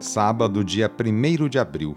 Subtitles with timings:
[0.00, 1.96] Sábado, dia 1 de abril.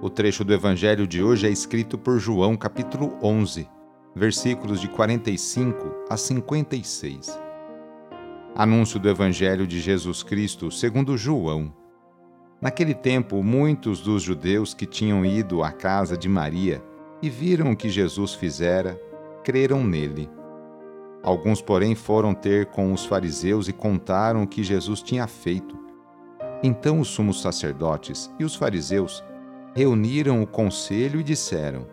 [0.00, 3.68] O trecho do Evangelho de hoje é escrito por João, capítulo 11,
[4.14, 7.40] versículos de 45 a 56.
[8.54, 11.74] Anúncio do Evangelho de Jesus Cristo segundo João.
[12.60, 16.80] Naquele tempo, muitos dos judeus que tinham ido à casa de Maria
[17.20, 18.96] e viram o que Jesus fizera,
[19.42, 20.30] creram nele.
[21.20, 25.89] Alguns, porém, foram ter com os fariseus e contaram o que Jesus tinha feito.
[26.62, 29.24] Então os sumos sacerdotes e os fariseus
[29.74, 31.86] reuniram o conselho e disseram: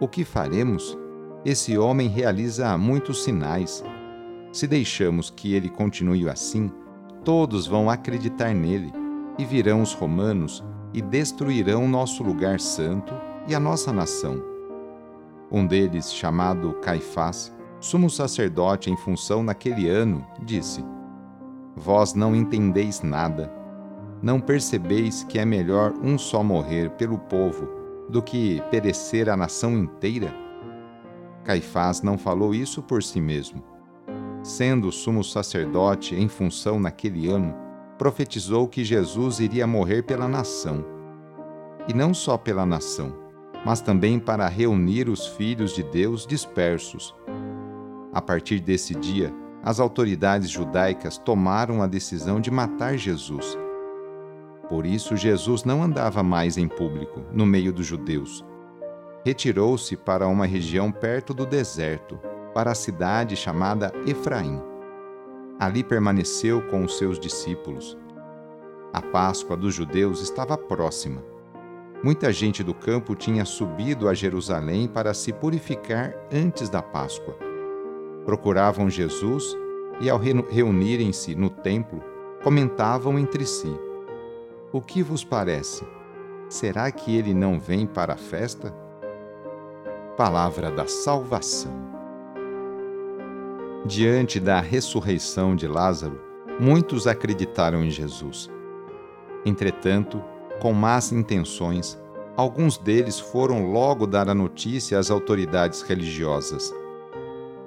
[0.00, 0.98] O que faremos?
[1.44, 3.84] Esse homem realiza muitos sinais.
[4.52, 6.70] Se deixamos que ele continue assim,
[7.24, 8.92] todos vão acreditar nele,
[9.38, 13.14] e virão os romanos e destruirão nosso lugar santo
[13.48, 14.42] e a nossa nação.
[15.50, 20.84] Um deles, chamado Caifás, sumo sacerdote em função naquele ano, disse:
[21.76, 23.61] Vós não entendeis nada.
[24.22, 27.68] Não percebeis que é melhor um só morrer pelo povo
[28.08, 30.32] do que perecer a nação inteira?
[31.44, 33.62] Caifás não falou isso por si mesmo.
[34.42, 37.54] Sendo sumo sacerdote em função naquele ano,
[37.98, 40.84] profetizou que Jesus iria morrer pela nação.
[41.88, 43.16] E não só pela nação,
[43.64, 47.14] mas também para reunir os filhos de Deus dispersos
[48.12, 49.32] a partir desse dia,
[49.64, 53.56] as autoridades judaicas tomaram a decisão de matar Jesus.
[54.68, 58.44] Por isso, Jesus não andava mais em público, no meio dos judeus.
[59.24, 62.18] Retirou-se para uma região perto do deserto,
[62.54, 64.60] para a cidade chamada Efraim.
[65.58, 67.96] Ali permaneceu com os seus discípulos.
[68.92, 71.22] A Páscoa dos judeus estava próxima.
[72.02, 77.52] Muita gente do campo tinha subido a Jerusalém para se purificar antes da Páscoa
[78.24, 79.56] procuravam Jesus
[80.00, 82.02] e, ao reunirem-se no templo,
[82.42, 83.72] comentavam entre si:
[84.72, 85.86] O que vos parece?
[86.48, 88.74] Será que ele não vem para a festa?
[90.16, 91.72] Palavra da Salvação.
[93.84, 96.20] Diante da ressurreição de Lázaro,
[96.58, 98.50] muitos acreditaram em Jesus.
[99.44, 100.22] Entretanto,
[100.60, 102.00] com más intenções,
[102.36, 106.72] alguns deles foram logo dar a notícia às autoridades religiosas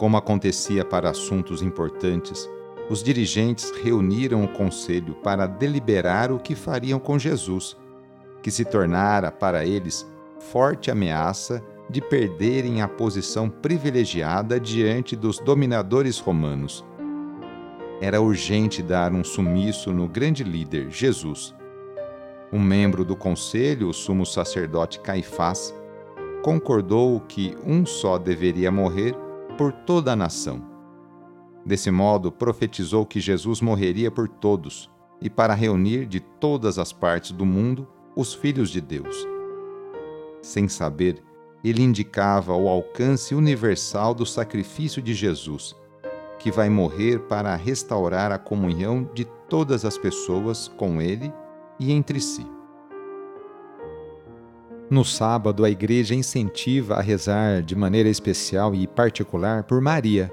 [0.00, 2.48] como acontecia para assuntos importantes,
[2.90, 7.76] os dirigentes reuniram o conselho para deliberar o que fariam com Jesus,
[8.42, 10.04] que se tornara para eles
[10.40, 16.84] forte ameaça de perderem a posição privilegiada diante dos dominadores romanos.
[18.00, 21.54] Era urgente dar um sumiço no grande líder, Jesus.
[22.52, 25.72] Um membro do conselho, o sumo sacerdote Caifás,
[26.42, 29.14] concordou que um só deveria morrer
[29.56, 30.79] por toda a nação.
[31.70, 34.90] Desse modo, profetizou que Jesus morreria por todos
[35.22, 37.86] e para reunir de todas as partes do mundo
[38.16, 39.24] os filhos de Deus.
[40.42, 41.22] Sem saber,
[41.62, 45.76] ele indicava o alcance universal do sacrifício de Jesus,
[46.40, 51.32] que vai morrer para restaurar a comunhão de todas as pessoas com ele
[51.78, 52.44] e entre si.
[54.90, 60.32] No sábado, a igreja incentiva a rezar de maneira especial e particular por Maria,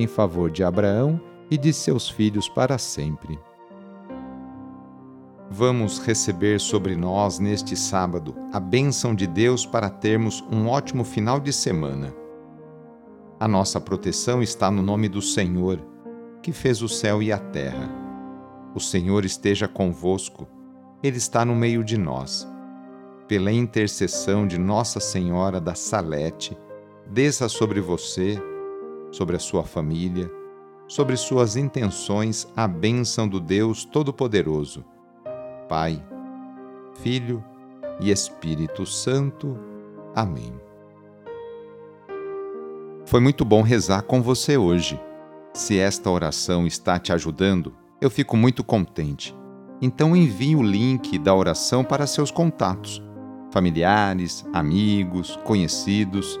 [0.00, 3.38] em favor de Abraão e de seus filhos para sempre
[5.50, 11.40] vamos receber sobre nós neste sábado a bênção de Deus para termos um ótimo final
[11.40, 12.14] de semana.
[13.40, 15.80] A nossa proteção está no nome do Senhor,
[16.42, 17.88] que fez o céu e a terra.
[18.74, 20.46] O Senhor esteja convosco,
[21.02, 22.46] Ele está no meio de nós.
[23.26, 26.56] Pela intercessão de Nossa Senhora da Salete,
[27.06, 28.40] desça sobre você,
[29.10, 30.30] sobre a sua família,
[30.86, 34.84] sobre suas intenções a bênção do Deus Todo-Poderoso
[35.68, 36.02] Pai,
[37.02, 37.44] Filho
[38.00, 39.58] e Espírito Santo.
[40.16, 40.52] Amém.
[43.04, 44.98] Foi muito bom rezar com você hoje.
[45.52, 49.36] Se esta oração está te ajudando, eu fico muito contente.
[49.80, 53.02] Então envie o link da oração para seus contatos,
[53.52, 56.40] familiares, amigos, conhecidos.